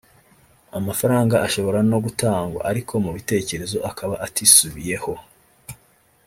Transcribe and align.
amafaranga 0.77 1.35
ashobora 1.47 1.79
no 1.91 1.97
gutangwa 2.05 2.59
ariko 2.69 2.93
mu 3.03 3.11
bitekerezo 3.17 3.77
akaba 3.89 4.15
atisubiyeho 4.25 5.13